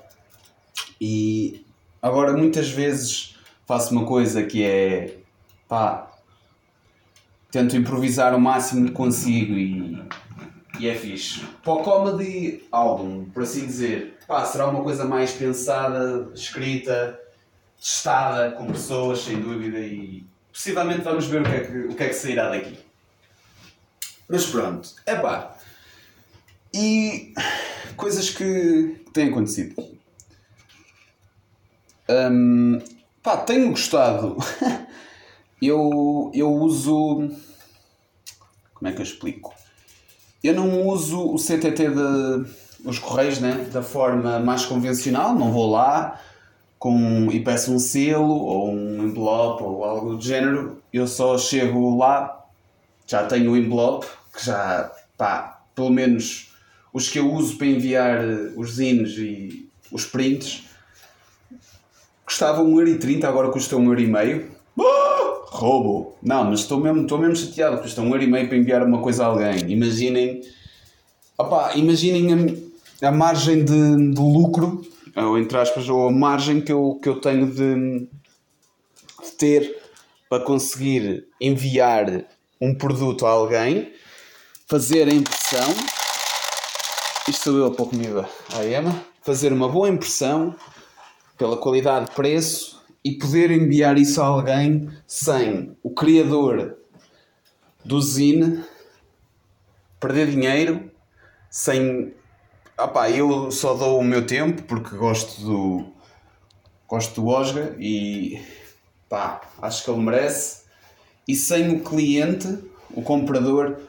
e 1.00 1.66
agora 2.02 2.34
muitas 2.34 2.70
vezes 2.70 3.38
faço 3.66 3.94
uma 3.94 4.06
coisa 4.06 4.44
que 4.44 4.62
é 4.62 5.20
pá, 5.70 6.12
tento 7.50 7.78
improvisar 7.78 8.36
o 8.36 8.42
máximo 8.42 8.88
que 8.88 8.92
consigo 8.92 9.54
e, 9.54 10.06
e 10.80 10.90
é 10.90 10.96
fixe. 10.96 11.46
Para 11.64 11.72
o 11.72 11.80
comedy 11.82 12.68
álbum, 12.70 13.24
por 13.30 13.44
assim 13.44 13.66
dizer, 13.66 14.18
pá, 14.28 14.44
será 14.44 14.68
uma 14.68 14.84
coisa 14.84 15.06
mais 15.06 15.32
pensada, 15.32 16.30
escrita, 16.36 17.18
testada 17.80 18.52
com 18.52 18.68
pessoas, 18.68 19.20
sem 19.20 19.40
dúvida, 19.40 19.80
e 19.80 20.26
possivelmente 20.52 21.04
vamos 21.04 21.26
ver 21.26 21.42
o 21.42 21.46
que 21.46 21.56
é 21.56 21.60
que, 21.62 21.78
o 21.78 21.96
que, 21.96 22.04
é 22.04 22.08
que 22.10 22.16
sairá 22.16 22.50
daqui. 22.50 22.78
Mas 24.28 24.46
pronto, 24.46 24.90
é 25.06 25.16
pá. 25.16 25.53
E 26.74 27.34
coisas 27.96 28.30
que 28.30 29.06
têm 29.14 29.30
acontecido. 29.30 29.76
Um, 32.10 32.80
pá, 33.22 33.38
tenho 33.38 33.70
gostado. 33.70 34.38
eu, 35.62 36.32
eu 36.34 36.52
uso. 36.52 37.30
Como 38.74 38.90
é 38.90 38.92
que 38.92 39.00
eu 39.00 39.04
explico? 39.04 39.54
Eu 40.44 40.56
não 40.56 40.88
uso 40.88 41.34
o 41.34 41.38
CTT 41.38 41.90
de 41.90 42.64
os 42.84 43.00
correios 43.00 43.40
né, 43.40 43.66
da 43.72 43.82
forma 43.82 44.40
mais 44.40 44.66
convencional, 44.66 45.34
não 45.36 45.54
vou 45.54 45.72
lá 45.72 46.20
com, 46.78 47.32
e 47.32 47.40
peço 47.40 47.74
um 47.74 47.80
selo 47.80 48.34
ou 48.34 48.70
um 48.70 49.08
envelope 49.08 49.64
ou 49.64 49.86
algo 49.86 50.18
do 50.18 50.22
género. 50.22 50.84
Eu 50.92 51.08
só 51.08 51.38
chego 51.38 51.98
lá, 51.98 52.46
já 53.08 53.26
tenho 53.26 53.52
o 53.52 53.58
envelope, 53.58 54.06
que 54.36 54.46
já, 54.46 54.92
pá, 55.18 55.62
pelo 55.74 55.90
menos 55.90 56.53
os 56.94 57.10
que 57.10 57.18
eu 57.18 57.34
uso 57.34 57.58
para 57.58 57.68
enviar 57.68 58.24
os 58.56 58.76
zines 58.76 59.18
e 59.18 59.68
os 59.92 60.06
prints, 60.06 60.64
custava 62.24 62.62
1,30€, 62.64 63.24
agora 63.26 63.50
custa 63.50 63.76
1,5€. 63.76 64.46
Ah, 64.80 65.42
roubo! 65.48 66.16
Não, 66.22 66.46
mas 66.46 66.62
estou 66.62 66.80
mesmo, 66.80 67.02
estou 67.02 67.18
mesmo 67.18 67.36
chateado, 67.36 67.82
custa 67.82 68.02
1,5€ 68.02 68.48
para 68.48 68.58
enviar 68.58 68.84
uma 68.84 69.02
coisa 69.02 69.24
a 69.24 69.28
alguém. 69.28 69.72
Imaginem, 69.72 70.42
opá, 71.38 71.76
imaginem 71.76 72.72
a, 73.02 73.08
a 73.08 73.12
margem 73.12 73.66
de, 73.66 74.14
de 74.14 74.22
lucro, 74.22 74.82
ou 75.16 75.38
entre 75.38 75.58
aspas, 75.58 75.90
ou 75.90 76.08
a 76.08 76.12
margem 76.12 76.62
que 76.62 76.72
eu, 76.72 77.00
que 77.02 77.10
eu 77.10 77.20
tenho 77.20 77.48
de, 77.48 78.08
de 79.24 79.32
ter 79.38 79.84
para 80.30 80.44
conseguir 80.44 81.28
enviar 81.40 82.26
um 82.60 82.74
produto 82.74 83.26
a 83.26 83.30
alguém, 83.30 83.92
fazer 84.68 85.08
a 85.08 85.14
impressão. 85.14 86.03
Isto 87.34 87.46
sou 87.46 87.58
eu 87.58 87.66
a 87.66 87.72
pôr 87.72 87.90
comida 87.90 88.30
à 88.54 88.64
Emma. 88.64 89.04
Fazer 89.24 89.52
uma 89.52 89.68
boa 89.68 89.90
impressão 89.90 90.56
pela 91.36 91.58
qualidade 91.58 92.06
de 92.06 92.12
preço 92.12 92.86
e 93.04 93.14
poder 93.14 93.50
enviar 93.50 93.98
isso 93.98 94.22
a 94.22 94.26
alguém 94.28 94.88
sem 95.08 95.76
o 95.82 95.90
criador 95.90 96.78
do 97.84 98.00
zine 98.00 98.64
perder 100.00 100.30
dinheiro, 100.30 100.92
sem. 101.50 102.14
Opá, 102.80 103.10
eu 103.10 103.50
só 103.50 103.74
dou 103.74 104.00
o 104.00 104.04
meu 104.04 104.28
tempo 104.28 104.62
porque 104.62 104.96
gosto 104.96 105.42
do. 105.42 105.88
gosto 106.88 107.20
do 107.20 107.28
Osga 107.30 107.76
e 107.80 108.40
pá, 109.10 109.42
acho 109.60 109.84
que 109.84 109.90
ele 109.90 110.02
merece. 110.02 110.66
E 111.28 111.36
sem 111.36 111.78
o 111.78 111.84
cliente, 111.84 112.60
o 112.92 113.02
comprador, 113.02 113.80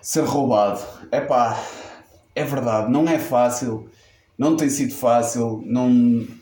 ser 0.00 0.24
roubado. 0.24 0.82
É 1.12 1.20
pá, 1.20 1.62
é 2.34 2.44
verdade, 2.44 2.90
não 2.90 3.08
é 3.08 3.18
fácil 3.18 3.88
não 4.36 4.56
tem 4.56 4.68
sido 4.68 4.94
fácil, 4.94 5.62
não, 5.64 5.88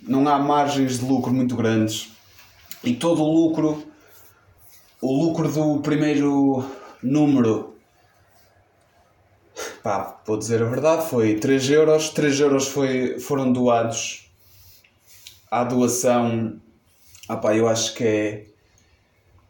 não 0.02 0.26
há 0.28 0.38
margens 0.38 0.98
de 0.98 1.04
lucro 1.04 1.32
muito 1.32 1.54
grandes. 1.54 2.10
E 2.82 2.94
todo 2.94 3.22
o 3.22 3.32
lucro, 3.32 3.86
o 5.00 5.12
lucro 5.12 5.50
do 5.50 5.80
primeiro 5.80 6.64
número, 7.02 7.76
pá, 9.82 10.20
vou 10.26 10.38
dizer 10.38 10.62
a 10.62 10.66
verdade, 10.66 11.08
foi 11.08 11.38
3 11.38 11.70
euros, 11.70 12.08
3 12.10 12.40
euros 12.40 12.68
foi, 12.68 13.20
foram 13.20 13.52
doados 13.52 14.30
à 15.50 15.62
doação, 15.62 16.58
ah 17.28 17.36
pá, 17.36 17.54
eu 17.54 17.68
acho 17.68 17.94
que 17.94 18.04
é, 18.04 18.46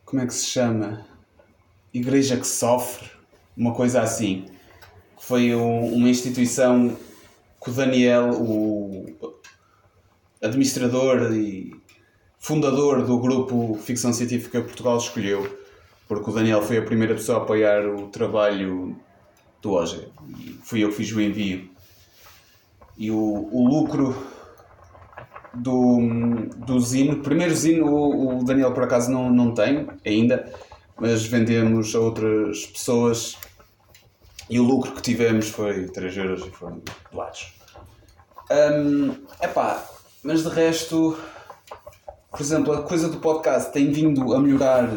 como 0.05 0.21
é 0.21 0.27
que 0.27 0.35
se 0.35 0.47
chama? 0.47 1.07
Igreja 1.95 2.37
que 2.37 2.47
Sofre, 2.47 3.09
uma 3.57 3.73
coisa 3.73 4.03
assim, 4.03 4.47
foi 5.23 5.55
um, 5.55 5.95
uma 5.95 6.09
instituição 6.09 6.97
que 7.63 7.71
o 7.71 7.73
Daniel, 7.73 8.31
o 8.31 9.07
administrador 10.43 11.33
e 11.33 11.73
fundador 12.41 13.07
do 13.07 13.19
grupo 13.21 13.75
Ficção 13.75 14.13
Científica 14.13 14.61
Portugal, 14.61 14.99
escolheu, 14.99 15.59
porque 16.09 16.29
o 16.29 16.33
Daniel 16.33 16.61
foi 16.61 16.79
a 16.79 16.83
primeira 16.83 17.15
pessoa 17.15 17.39
a 17.39 17.43
apoiar 17.43 17.87
o 17.87 18.09
trabalho 18.09 18.97
do 19.61 19.73
OGE. 19.73 20.09
Fui 20.65 20.83
eu 20.83 20.89
que 20.89 20.97
fiz 20.97 21.13
o 21.13 21.21
envio. 21.21 21.71
E 22.99 23.13
o, 23.13 23.49
o 23.53 23.69
lucro 23.69 24.17
do, 25.55 26.01
do 26.67 26.81
Zino, 26.81 27.23
primeiro 27.23 27.55
Zino 27.55 27.87
o, 27.87 28.39
o 28.41 28.45
Daniel 28.45 28.73
por 28.73 28.83
acaso 28.83 29.09
não, 29.09 29.31
não 29.31 29.55
tem 29.55 29.87
ainda, 30.05 30.53
mas 30.99 31.25
vendemos 31.25 31.95
a 31.95 32.01
outras 32.01 32.67
pessoas 32.67 33.39
e 34.49 34.59
o 34.59 34.63
lucro 34.63 34.93
que 34.93 35.03
tivemos 35.03 35.49
foi 35.49 35.87
3 35.89 36.17
euros 36.17 36.47
e 36.47 36.51
foram 36.51 36.83
doados. 37.11 37.53
Um, 38.51 39.15
epá, 39.41 39.85
mas 40.23 40.43
de 40.43 40.49
resto, 40.49 41.17
por 42.31 42.41
exemplo, 42.41 42.73
a 42.73 42.83
coisa 42.83 43.09
do 43.09 43.19
podcast 43.19 43.73
tem 43.73 43.91
vindo 43.91 44.35
a 44.35 44.39
melhorar 44.39 44.89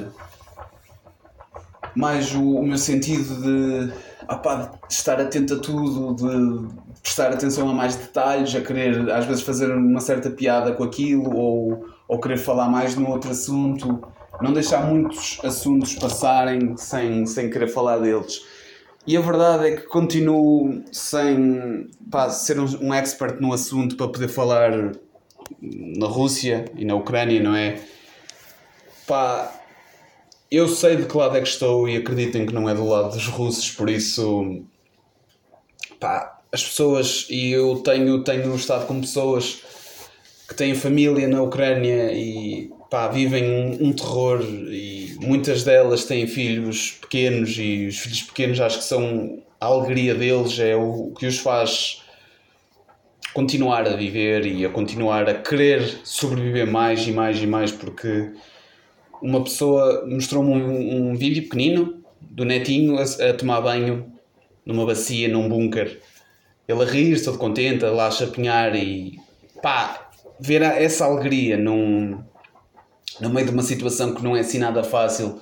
mais 1.96 2.36
o, 2.36 2.42
o 2.42 2.68
meu 2.68 2.78
sentido 2.78 3.42
de, 3.42 3.94
opá, 4.30 4.72
de 4.88 4.94
estar 4.94 5.20
atento 5.22 5.54
a 5.54 5.60
tudo, 5.60 6.16
de 6.16 6.86
prestar 7.02 7.32
atenção 7.32 7.70
a 7.70 7.74
mais 7.74 7.96
detalhes, 7.96 8.54
a 8.56 8.62
querer 8.62 9.10
às 9.12 9.26
vezes 9.26 9.44
fazer 9.44 9.72
uma 9.72 10.02
certa 10.02 10.30
piada 10.30 10.74
com 10.74 10.84
aquilo 10.84 11.34
ou, 11.36 11.86
ou 12.08 12.20
querer 12.20 12.38
falar 12.38 12.68
mais 12.68 12.96
num 12.96 13.10
outro 13.10 13.32
assunto, 13.32 14.02
não 14.42 14.52
deixar 14.52 14.86
muitos 14.86 15.40
assuntos 15.44 15.96
passarem 15.96 16.76
sem, 16.76 17.26
sem 17.26 17.50
querer 17.50 17.68
falar 17.68 18.00
deles. 18.00 18.44
E 19.08 19.16
a 19.16 19.22
verdade 19.22 19.68
é 19.68 19.76
que 19.76 19.84
continuo 19.84 20.84
sem 20.92 21.90
pá, 22.10 22.30
ser 22.30 22.60
um, 22.60 22.88
um 22.88 22.94
expert 22.94 23.40
no 23.40 23.54
assunto 23.54 23.96
para 23.96 24.08
poder 24.08 24.28
falar 24.28 24.72
na 25.62 26.08
Rússia 26.08 26.66
e 26.76 26.84
na 26.84 26.96
Ucrânia, 26.96 27.42
não 27.42 27.56
é? 27.56 27.80
Pá, 29.06 29.54
eu 30.50 30.68
sei 30.68 30.96
de 30.96 31.06
que 31.06 31.18
lado 31.18 31.38
é 31.38 31.42
que 31.42 31.48
estou 31.48 31.88
e 31.88 31.98
acreditem 31.98 32.46
que 32.46 32.54
não 32.54 32.68
é 32.68 32.74
do 32.74 32.88
lado 32.88 33.14
dos 33.14 33.28
russos, 33.28 33.72
por 33.72 33.90
isso, 33.90 34.64
pá, 36.00 36.42
as 36.52 36.64
pessoas, 36.64 37.28
e 37.30 37.52
eu 37.52 37.76
tenho, 37.78 38.24
tenho 38.24 38.56
estado 38.56 38.88
com 38.88 39.02
pessoas 39.02 39.62
que 40.48 40.56
têm 40.56 40.74
família 40.74 41.28
na 41.28 41.42
Ucrânia 41.42 42.12
e 42.12 42.72
pá, 42.96 43.10
vivem 43.10 43.78
um, 43.82 43.92
terror 43.92 44.42
e 44.42 45.18
muitas 45.20 45.66
delas 45.66 46.06
têm 46.06 46.26
filhos 46.28 46.92
pequenos 47.02 47.58
e 47.60 47.88
os 47.88 47.98
filhos 47.98 48.22
pequenos 48.22 48.62
acho 48.62 48.78
que 48.78 48.86
são 48.86 49.44
a 49.60 49.66
alegria 49.66 50.16
deles, 50.16 50.58
é 50.60 50.78
o 50.78 51.12
que 51.12 51.28
os 51.28 51.38
faz 51.40 52.02
continuar 53.34 53.86
a 53.86 53.98
viver 53.98 54.46
e 54.46 54.66
a 54.66 54.70
continuar 54.70 55.28
a 55.28 55.34
querer 55.34 55.82
sobreviver 56.06 56.66
mais 56.72 57.06
e 57.06 57.12
mais 57.12 57.38
e 57.44 57.46
mais 57.46 57.70
porque 57.70 58.32
uma 59.22 59.44
pessoa 59.44 60.06
mostrou-me 60.08 60.54
um, 60.54 61.10
um, 61.10 61.16
vídeo 61.18 61.44
pequenino 61.44 62.02
do 62.22 62.46
netinho 62.46 62.98
a, 62.98 63.04
a, 63.04 63.34
tomar 63.34 63.60
banho 63.60 64.10
numa 64.66 64.86
bacia, 64.86 65.28
num 65.28 65.50
bunker. 65.50 66.00
Ele 66.66 66.82
a 66.82 66.86
rir, 66.86 67.22
todo 67.22 67.38
contente, 67.38 67.84
a 67.84 67.92
lá 67.92 68.10
chapinhar 68.10 68.74
e 68.74 69.20
pá, 69.62 70.12
ver 70.40 70.62
essa 70.62 71.04
alegria 71.04 71.58
num, 71.58 72.24
no 73.20 73.30
meio 73.30 73.48
de 73.48 73.54
uma 73.54 73.64
situação 73.64 74.14
que 74.14 74.24
não 74.24 74.36
é 74.36 74.42
assim 74.42 74.60
nada 74.60 74.84
fácil, 74.84 75.40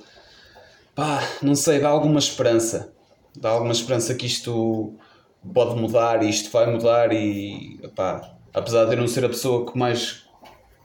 pá, 0.94 1.22
não 1.42 1.54
sei, 1.54 1.80
dá 1.80 1.88
alguma 1.88 2.18
esperança. 2.18 2.92
Dá 3.36 3.50
alguma 3.50 3.72
esperança 3.72 4.14
que 4.14 4.26
isto 4.26 4.94
pode 5.52 5.80
mudar 5.80 6.22
e 6.22 6.28
isto 6.30 6.50
vai 6.50 6.70
mudar 6.70 7.12
e, 7.12 7.80
pá, 7.94 8.36
apesar 8.52 8.84
de 8.84 8.92
eu 8.92 8.98
não 8.98 9.08
ser 9.08 9.24
a 9.24 9.28
pessoa 9.28 9.70
que 9.70 9.76
mais 9.76 10.24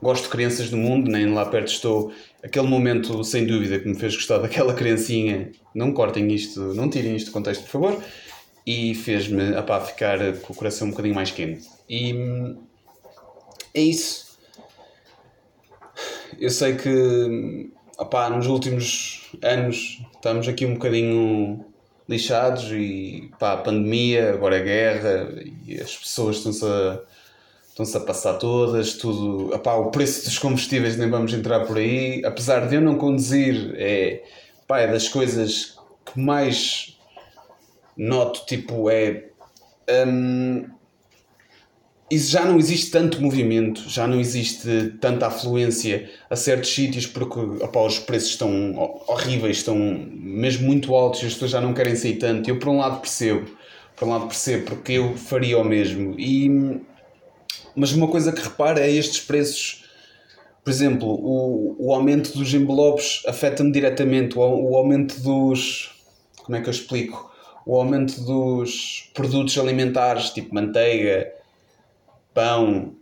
gosto 0.01 0.23
de 0.23 0.29
crianças 0.29 0.69
do 0.69 0.77
mundo, 0.77 1.09
nem 1.11 1.31
lá 1.33 1.45
perto 1.45 1.67
estou, 1.67 2.11
aquele 2.43 2.67
momento, 2.67 3.23
sem 3.23 3.45
dúvida, 3.45 3.79
que 3.79 3.87
me 3.87 3.95
fez 3.95 4.15
gostar 4.15 4.39
daquela 4.39 4.73
criancinha, 4.73 5.51
não 5.75 5.93
cortem 5.93 6.31
isto, 6.33 6.73
não 6.73 6.89
tirem 6.89 7.15
isto 7.15 7.27
do 7.27 7.33
contexto, 7.33 7.63
por 7.63 7.69
favor. 7.69 8.03
e 8.65 8.93
fez-me 8.95 9.55
apá, 9.55 9.79
ficar 9.81 10.19
com 10.41 10.53
o 10.53 10.55
coração 10.55 10.87
um 10.87 10.91
bocadinho 10.91 11.15
mais 11.15 11.31
quente. 11.31 11.67
E 11.89 12.13
hum, 12.13 12.57
é 13.73 13.81
isso. 13.81 14.28
Eu 16.39 16.49
sei 16.49 16.75
que 16.75 17.69
apá, 17.97 18.29
nos 18.29 18.47
últimos 18.47 19.29
anos 19.41 20.01
estamos 20.15 20.47
aqui 20.47 20.65
um 20.65 20.75
bocadinho 20.75 21.65
lixados 22.07 22.71
e 22.71 23.29
pá, 23.37 23.53
a 23.53 23.57
pandemia, 23.57 24.33
agora 24.33 24.57
a 24.57 24.63
guerra 24.63 25.29
e 25.67 25.79
as 25.79 25.97
pessoas 25.97 26.37
estão-se 26.37 26.65
a, 26.65 27.01
estão-se 27.67 27.97
a 27.97 27.99
passar 27.99 28.35
todas, 28.35 28.93
tudo, 28.93 29.53
apá, 29.53 29.75
o 29.75 29.91
preço 29.91 30.23
dos 30.23 30.39
combustíveis 30.39 30.97
nem 30.97 31.09
vamos 31.09 31.33
entrar 31.33 31.65
por 31.65 31.77
aí, 31.77 32.23
apesar 32.23 32.69
de 32.69 32.75
eu 32.75 32.81
não 32.81 32.97
conduzir, 32.97 33.73
é, 33.75 34.23
pá, 34.65 34.79
é 34.79 34.87
das 34.87 35.09
coisas 35.09 35.77
que 36.05 36.17
mais 36.17 36.97
noto, 37.97 38.45
tipo, 38.45 38.89
é 38.89 39.29
hum, 40.07 40.69
isso 42.09 42.31
já 42.31 42.43
não 42.43 42.57
existe 42.57 42.89
tanto 42.89 43.21
movimento, 43.21 43.87
já 43.87 44.07
não 44.07 44.19
existe 44.19 44.95
tanta 44.99 45.27
afluência 45.27 46.09
a 46.29 46.35
certos 46.35 46.73
sítios 46.73 47.05
porque 47.05 47.39
opa, 47.39 47.81
os 47.81 47.99
preços 47.99 48.31
estão 48.31 48.75
horríveis, 49.07 49.57
estão 49.57 49.77
mesmo 49.77 50.65
muito 50.65 50.95
altos 50.95 51.21
e 51.21 51.27
as 51.27 51.33
pessoas 51.33 51.51
já 51.51 51.61
não 51.61 51.73
querem 51.73 51.95
sair 51.95 52.15
tanto. 52.15 52.49
Eu, 52.49 52.57
por 52.57 52.69
um 52.69 52.77
lado, 52.77 52.99
percebo, 52.99 53.47
por 53.95 54.07
um 54.07 54.11
lado, 54.11 54.25
percebo 54.25 54.65
porque 54.65 54.93
eu 54.93 55.15
faria 55.15 55.59
o 55.59 55.63
mesmo. 55.63 56.19
E, 56.19 56.81
mas 57.75 57.91
uma 57.91 58.07
coisa 58.07 58.31
que 58.31 58.41
repara 58.41 58.79
é 58.79 58.91
estes 58.91 59.19
preços. 59.19 59.83
Por 60.63 60.71
exemplo, 60.71 61.07
o, 61.07 61.75
o 61.79 61.93
aumento 61.93 62.35
dos 62.35 62.53
envelopes 62.53 63.21
afeta-me 63.27 63.71
diretamente. 63.71 64.37
O, 64.37 64.41
o 64.41 64.75
aumento 64.75 65.19
dos. 65.21 65.91
Como 66.43 66.57
é 66.57 66.61
que 66.61 66.67
eu 66.67 66.71
explico? 66.71 67.29
O 67.67 67.75
aumento 67.75 68.19
dos 68.21 69.11
produtos 69.13 69.55
alimentares, 69.59 70.31
tipo 70.31 70.55
manteiga 70.55 71.38
pão. 72.33 72.95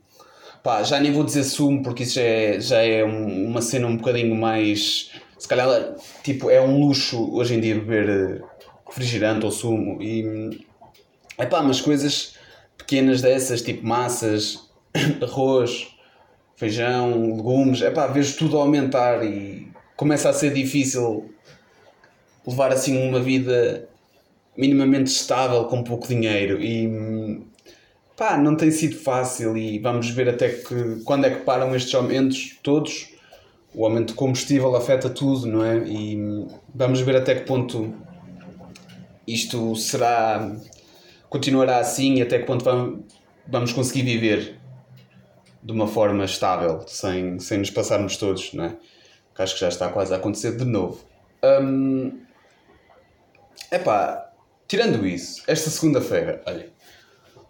Pá, 0.63 0.83
já 0.83 0.99
nem 0.99 1.11
vou 1.11 1.23
dizer 1.23 1.43
sumo 1.43 1.81
porque 1.83 2.03
isso 2.03 2.15
já 2.15 2.21
é, 2.21 2.59
já 2.59 2.81
é 2.81 3.05
um, 3.05 3.47
uma 3.47 3.61
cena 3.61 3.87
um 3.87 3.97
bocadinho 3.97 4.35
mais. 4.35 5.11
Se 5.37 5.47
calhar, 5.47 5.95
tipo, 6.23 6.49
é 6.49 6.61
um 6.61 6.79
luxo 6.79 7.31
hoje 7.33 7.55
em 7.55 7.59
dia 7.59 7.75
beber 7.75 8.09
eh, 8.09 8.41
refrigerante 8.87 9.45
ou 9.45 9.51
sumo. 9.51 10.01
E. 10.01 10.65
É 11.37 11.45
pá, 11.45 11.61
mas 11.61 11.79
coisas 11.79 12.35
pequenas 12.77 13.21
dessas, 13.21 13.61
tipo 13.61 13.85
massas, 13.85 14.67
arroz, 15.21 15.87
feijão, 16.55 17.35
legumes, 17.35 17.81
é 17.81 17.91
pá, 17.91 18.07
vejo 18.07 18.37
tudo 18.37 18.57
aumentar 18.57 19.23
e 19.23 19.67
começa 19.95 20.29
a 20.29 20.33
ser 20.33 20.53
difícil 20.53 21.29
levar 22.45 22.71
assim 22.71 23.07
uma 23.07 23.19
vida 23.19 23.87
minimamente 24.57 25.11
estável 25.11 25.65
com 25.65 25.83
pouco 25.83 26.07
dinheiro. 26.07 26.61
E 26.61 26.87
pá, 28.17 28.35
não 28.35 28.57
tem 28.57 28.71
sido 28.71 28.97
fácil 28.97 29.55
e 29.55 29.77
vamos 29.77 30.09
ver 30.09 30.27
até 30.27 30.49
que 30.49 31.01
quando 31.05 31.25
é 31.25 31.29
que 31.29 31.43
param 31.43 31.73
estes 31.75 31.93
aumentos 31.93 32.57
todos. 32.63 33.15
O 33.73 33.85
aumento 33.85 34.07
de 34.07 34.13
combustível 34.15 34.75
afeta 34.75 35.07
tudo, 35.07 35.45
não 35.45 35.63
é? 35.63 35.77
E 35.87 36.47
vamos 36.73 36.99
ver 37.01 37.15
até 37.15 37.35
que 37.35 37.45
ponto 37.45 37.93
isto 39.27 39.75
será. 39.75 40.51
continuará 41.29 41.77
assim 41.77 42.15
e 42.15 42.21
até 42.23 42.39
que 42.39 42.45
ponto 42.45 42.65
vamos 43.47 43.71
conseguir 43.73 44.01
viver 44.01 44.59
de 45.61 45.71
uma 45.71 45.87
forma 45.87 46.25
estável, 46.25 46.83
sem, 46.87 47.39
sem 47.39 47.59
nos 47.59 47.69
passarmos 47.69 48.17
todos, 48.17 48.53
não 48.53 48.65
é? 48.65 48.77
Que 49.35 49.41
acho 49.43 49.53
que 49.53 49.61
já 49.61 49.67
está 49.67 49.89
quase 49.89 50.13
a 50.13 50.17
acontecer 50.17 50.57
de 50.57 50.65
novo. 50.65 51.03
Hum, 51.43 52.21
epá, 53.71 54.31
tirando 54.67 55.05
isso, 55.05 55.43
esta 55.45 55.69
segunda-feira, 55.69 56.41
olha, 56.47 56.71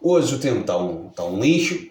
Hoje 0.02 0.36
o 0.36 0.40
tempo 0.40 0.62
está 0.62 0.78
um, 0.78 1.08
está 1.08 1.26
um 1.26 1.40
lixo, 1.40 1.90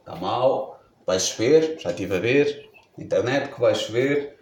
está 0.00 0.16
mal, 0.16 0.82
vai 1.06 1.18
chover, 1.20 1.78
já 1.80 1.90
estive 1.90 2.16
a 2.16 2.20
ver, 2.20 2.70
internet 2.98 3.52
que 3.52 3.60
vai 3.60 3.74
chover. 3.74 4.38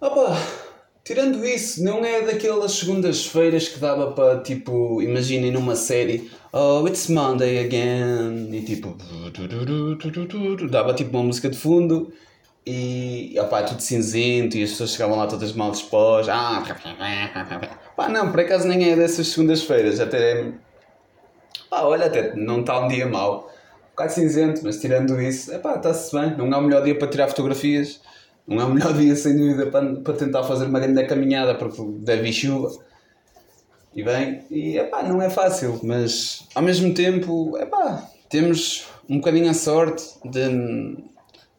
Opa, 0.00 0.36
tirando 1.02 1.44
isso, 1.44 1.82
não 1.82 2.04
é 2.04 2.20
daquelas 2.20 2.72
segundas-feiras 2.72 3.66
que 3.68 3.78
dava 3.78 4.12
para, 4.12 4.40
tipo, 4.42 5.00
imaginem 5.02 5.50
numa 5.50 5.74
série, 5.74 6.30
oh, 6.52 6.86
it's 6.86 7.08
Monday 7.08 7.64
again, 7.64 8.54
e 8.54 8.62
tipo, 8.62 8.96
dava 10.70 10.94
tipo 10.94 11.16
uma 11.16 11.24
música 11.24 11.48
de 11.48 11.56
fundo 11.56 12.12
e 12.66 13.34
opa, 13.40 13.62
tudo 13.62 13.80
cinzento 13.80 14.58
e 14.58 14.62
as 14.62 14.70
pessoas 14.70 14.90
chegavam 14.90 15.16
lá 15.16 15.26
todas 15.26 15.54
mal 15.54 15.70
dispostas. 15.70 16.28
Ah, 16.28 16.62
pá, 17.96 18.08
não, 18.10 18.30
por 18.30 18.40
acaso 18.40 18.68
nem 18.68 18.90
é 18.90 18.94
dessas 18.96 19.28
segundas-feiras, 19.28 19.98
até 19.98 20.52
Pá, 21.70 21.82
olha, 21.82 22.06
até 22.06 22.34
não 22.34 22.60
está 22.60 22.80
um 22.80 22.88
dia 22.88 23.06
mau. 23.06 23.50
Um 23.86 23.90
bocado 23.90 24.12
cinzento, 24.12 24.60
mas 24.64 24.80
tirando 24.80 25.20
isso, 25.20 25.52
epá, 25.52 25.76
está-se 25.76 26.14
bem. 26.14 26.36
Não 26.36 26.46
é 26.52 26.56
o 26.56 26.62
melhor 26.62 26.84
dia 26.84 26.96
para 26.96 27.08
tirar 27.08 27.28
fotografias. 27.28 28.00
Não 28.46 28.60
é 28.60 28.64
o 28.64 28.70
melhor 28.70 28.94
dia, 28.98 29.14
sem 29.14 29.36
dúvida, 29.36 29.66
para, 29.70 29.96
para 29.96 30.14
tentar 30.14 30.44
fazer 30.44 30.66
uma 30.66 30.80
grande 30.80 31.04
caminhada, 31.06 31.54
porque 31.54 31.82
deve 32.00 32.32
chuva. 32.32 32.70
E 33.94 34.02
bem, 34.02 34.44
e 34.50 34.78
epá, 34.78 35.02
não 35.02 35.20
é 35.20 35.28
fácil, 35.28 35.80
mas 35.82 36.46
ao 36.54 36.62
mesmo 36.62 36.94
tempo, 36.94 37.58
epá, 37.58 38.08
temos 38.28 38.86
um 39.08 39.16
bocadinho 39.16 39.50
a 39.50 39.54
sorte 39.54 40.04
de 40.24 40.96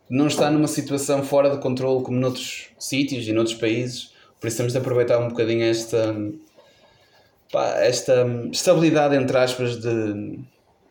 não 0.09 0.27
estar 0.27 0.49
numa 0.49 0.67
situação 0.67 1.23
fora 1.23 1.49
de 1.49 1.57
controle 1.57 2.03
como 2.03 2.17
noutros 2.17 2.69
sítios 2.79 3.27
e 3.27 3.33
noutros 3.33 3.57
países. 3.57 4.13
Por 4.39 4.47
isso 4.47 4.57
temos 4.57 4.73
de 4.73 4.79
aproveitar 4.79 5.19
um 5.19 5.27
bocadinho 5.27 5.63
esta, 5.63 6.15
pá, 7.51 7.79
esta 7.79 8.25
estabilidade, 8.51 9.15
entre 9.15 9.37
aspas, 9.37 9.77
de 9.79 10.39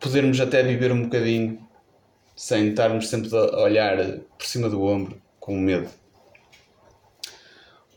podermos 0.00 0.40
até 0.40 0.62
viver 0.62 0.92
um 0.92 1.04
bocadinho 1.04 1.58
sem 2.36 2.68
estarmos 2.68 3.08
sempre 3.08 3.34
a 3.36 3.62
olhar 3.62 3.96
por 4.38 4.46
cima 4.46 4.68
do 4.68 4.82
ombro 4.82 5.20
com 5.40 5.58
medo. 5.58 5.88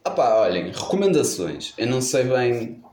Ah 0.04 0.10
pá, 0.10 0.36
olhem, 0.36 0.72
recomendações. 0.72 1.74
Eu 1.78 1.88
não 1.88 2.02
sei 2.02 2.24
bem 2.24 2.84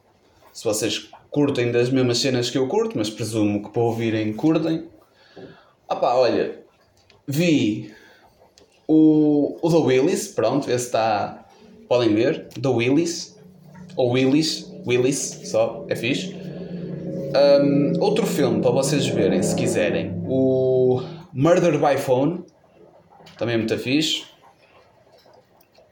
se 0.53 0.65
vocês 0.65 1.09
curtem 1.31 1.73
das 1.73 1.89
mesmas 1.91 2.19
cenas 2.19 2.51
que 2.51 2.59
eu 2.59 2.69
curto, 2.69 2.99
mas 2.99 3.09
presumo 3.09 3.63
que 3.63 3.71
para 3.71 3.83
ouvirem 3.83 4.33
curtem. 4.35 4.89
Ah 5.89 5.97
pá, 5.97 6.15
olha, 6.15 6.63
vi 7.27 7.95
o, 8.87 9.57
o 9.63 9.71
The 9.71 9.77
Willis, 9.77 10.29
pronto, 10.29 10.71
esse 10.71 10.87
está, 10.87 11.47
podem 11.89 12.15
ver, 12.15 12.49
The 12.49 12.69
Willis, 12.69 13.39
ou 13.97 14.11
Willis, 14.11 14.71
Willis, 14.89 15.43
só, 15.45 15.85
é 15.89 15.95
fixe. 15.95 16.35
Um, 17.63 17.93
outro 18.01 18.27
filme 18.27 18.63
para 18.63 18.71
vocês 18.71 19.07
verem, 19.07 19.43
se 19.43 19.55
quiserem, 19.55 20.23
o 20.27 21.03
Murder 21.33 21.79
by 21.79 22.01
Phone, 22.01 22.45
também 23.37 23.55
é 23.55 23.59
muito 23.59 23.77
fixe. 23.79 24.25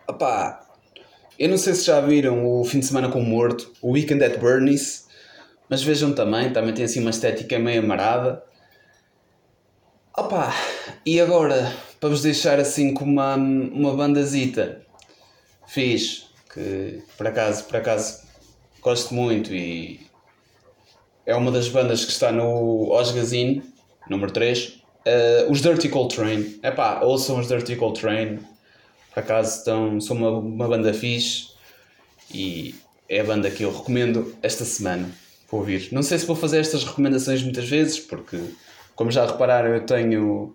Opá, 0.09 0.67
eu 1.39 1.49
não 1.51 1.59
sei 1.59 1.75
se 1.75 1.85
já 1.85 2.01
viram 2.01 2.47
o 2.47 2.65
Fim 2.65 2.81
de 2.81 2.87
Semana 2.87 3.11
com 3.11 3.21
o 3.21 3.25
Morto, 3.25 3.71
o 3.83 3.91
Weekend 3.91 4.25
at 4.25 4.39
Bernie's, 4.39 5.07
mas 5.69 5.83
vejam 5.83 6.15
também, 6.15 6.51
também 6.53 6.73
tem 6.73 6.85
assim 6.87 7.01
uma 7.01 7.11
estética 7.11 7.59
meio 7.59 7.83
amarada. 7.83 8.43
Opá, 10.17 10.55
e 11.05 11.21
agora, 11.21 11.71
para 12.01 12.09
vos 12.09 12.23
deixar 12.23 12.59
assim 12.59 12.95
com 12.95 13.05
uma, 13.05 13.35
uma 13.35 13.95
bandazita, 13.95 14.81
fiz, 15.67 16.31
que 16.55 17.03
por 17.19 17.27
acaso, 17.27 17.65
por 17.65 17.77
acaso 17.77 18.26
gosto 18.81 19.15
muito 19.15 19.55
e 19.55 20.01
é 21.25 21.35
uma 21.35 21.51
das 21.51 21.69
bandas 21.69 22.05
que 22.05 22.13
está 22.13 22.31
no 22.31 22.91
Osgazine, 22.91 23.63
número 24.09 24.33
3. 24.33 24.67
Uh, 24.67 24.81
eh, 25.05 25.47
os 25.49 25.61
Dirty 25.61 25.89
Cold 25.89 26.15
Train, 26.15 26.59
é 26.63 26.71
pá, 26.71 27.01
ouçam 27.01 27.39
os 27.39 27.49
Dirty 27.49 27.77
Cold 27.77 28.01
Train, 28.01 28.39
por 29.13 29.21
acaso 29.21 29.59
estão, 29.59 30.01
são 30.01 30.17
uma, 30.17 30.31
uma 30.31 30.69
banda 30.69 30.93
fixe 30.95 31.49
e 32.33 32.75
é 33.09 33.21
a 33.21 33.25
banda 33.25 33.51
que 33.51 33.65
eu 33.65 33.77
recomendo 33.77 34.35
esta 34.43 34.65
semana 34.65 35.11
para 35.49 35.59
ouvir. 35.59 35.89
Não 35.93 36.03
sei 36.03 36.19
se 36.19 36.27
vou 36.27 36.37
fazer 36.37 36.59
estas 36.59 36.85
recomendações 36.85 37.43
muitas 37.43 37.69
vezes, 37.69 37.99
porque, 37.99 38.39
como 38.95 39.11
já 39.11 39.27
repararam, 39.27 39.71
eu 39.71 39.87
tenho 39.87 40.55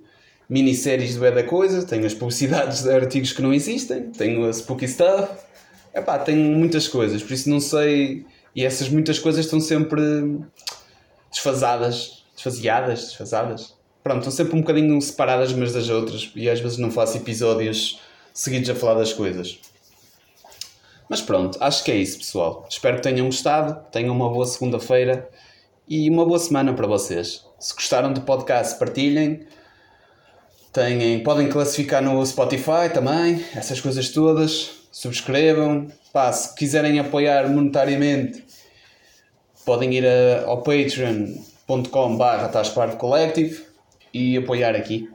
minisséries 0.50 1.16
do 1.16 1.26
É 1.26 1.32
da 1.32 1.44
Coisa, 1.44 1.86
tenho 1.86 2.06
as 2.06 2.14
publicidades 2.14 2.84
de 2.84 2.92
artigos 2.92 3.32
que 3.32 3.42
não 3.42 3.54
existem, 3.54 4.12
tenho 4.12 4.46
a 4.46 4.54
Spooky 4.54 4.88
Stuff 4.88 5.30
Epá, 5.94 6.18
tenho 6.20 6.58
muitas 6.58 6.88
coisas, 6.88 7.22
por 7.22 7.34
isso 7.34 7.50
não 7.50 7.60
sei. 7.60 8.26
E 8.56 8.66
essas 8.66 8.90
muitas 8.90 9.20
coisas 9.20 9.46
estão 9.46 9.60
sempre 9.60 10.02
desfasadas, 11.30 12.26
desfaseadas, 12.34 13.00
desfasadas. 13.02 13.74
Pronto, 14.04 14.20
estão 14.20 14.32
sempre 14.32 14.56
um 14.56 14.62
bocadinho 14.62 15.00
separadas 15.02 15.52
umas 15.52 15.74
das 15.74 15.90
outras 15.90 16.32
e 16.36 16.50
às 16.50 16.60
vezes 16.60 16.78
não 16.78 16.92
faço 16.92 17.18
episódios 17.18 18.00
seguidos 18.34 18.70
a 18.70 18.76
falar 18.76 18.96
das 18.96 19.14
coisas. 19.14 19.60
Mas 21.10 21.22
pronto, 21.22 21.58
acho 21.62 21.84
que 21.84 21.92
é 21.92 21.96
isso, 21.96 22.18
pessoal. 22.20 22.66
Espero 22.70 22.98
que 22.98 23.04
tenham 23.04 23.26
gostado, 23.26 23.86
tenham 23.92 24.16
uma 24.16 24.30
boa 24.30 24.46
segunda-feira 24.46 25.30
e 25.88 26.10
uma 26.10 26.26
boa 26.26 26.40
semana 26.40 26.74
para 26.74 26.88
vocês. 26.88 27.46
Se 27.60 27.74
gostaram 27.74 28.14
do 28.14 28.22
podcast, 28.22 28.80
partilhem. 28.80 29.46
Têm, 30.72 31.22
podem 31.22 31.50
classificar 31.50 32.02
no 32.02 32.26
Spotify 32.26 32.90
também, 32.94 33.46
essas 33.54 33.82
coisas 33.82 34.08
todas 34.10 34.81
subscrevam. 34.92 35.88
Pá, 36.12 36.32
se 36.32 36.54
quiserem 36.56 37.00
apoiar 37.00 37.50
monetariamente, 37.50 38.44
podem 39.66 39.94
ir 39.94 40.06
a, 40.06 40.46
ao 40.46 40.62
patreon.com 40.62 42.18
barra 42.18 42.50
Collective 42.98 43.66
e 44.14 44.38
apoiar 44.38 44.76
aqui 44.76 45.10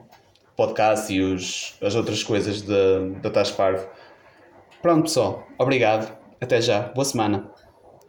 o 0.53 0.57
podcast 0.57 1.13
e 1.13 1.21
os, 1.21 1.75
as 1.83 1.95
outras 1.95 2.23
coisas 2.23 2.63
da 2.63 3.31
Tasparvo. 3.31 3.87
Pronto 4.81 5.03
pessoal, 5.03 5.47
obrigado, 5.59 6.17
até 6.41 6.61
já, 6.61 6.81
boa 6.81 7.05
semana. 7.05 7.56